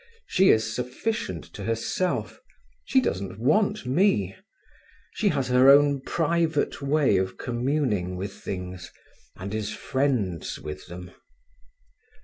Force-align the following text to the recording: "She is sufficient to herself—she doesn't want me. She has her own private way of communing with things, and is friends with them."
"She 0.25 0.49
is 0.49 0.73
sufficient 0.73 1.43
to 1.53 1.63
herself—she 1.65 3.01
doesn't 3.01 3.37
want 3.37 3.85
me. 3.85 4.35
She 5.13 5.27
has 5.27 5.49
her 5.49 5.69
own 5.69 6.01
private 6.01 6.81
way 6.81 7.17
of 7.17 7.37
communing 7.37 8.15
with 8.15 8.33
things, 8.33 8.89
and 9.35 9.53
is 9.53 9.69
friends 9.71 10.57
with 10.59 10.87
them." 10.87 11.11